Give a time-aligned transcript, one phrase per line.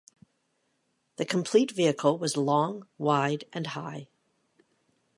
[1.17, 4.07] The complete vehicle was long, wide and high.